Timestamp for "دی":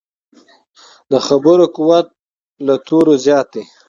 3.53-3.63